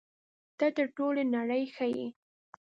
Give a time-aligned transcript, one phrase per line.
[0.57, 2.07] ته تر ټولې نړۍ ښه یې.